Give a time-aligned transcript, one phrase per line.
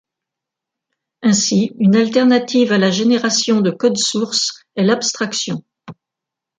[1.21, 5.63] Ainsi une alternative à la génération de code source est l'abstraction.